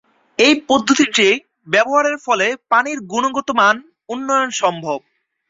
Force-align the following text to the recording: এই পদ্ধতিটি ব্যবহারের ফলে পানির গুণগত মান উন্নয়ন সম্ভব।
এই 0.39 0.53
পদ্ধতিটি 0.69 1.27
ব্যবহারের 1.67 2.17
ফলে 2.25 2.47
পানির 2.71 2.99
গুণগত 3.11 3.47
মান 3.59 3.75
উন্নয়ন 4.09 4.49
সম্ভব। 4.61 4.99